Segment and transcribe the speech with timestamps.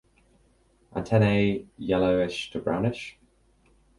[0.95, 3.19] Antennae yellowish to brownish.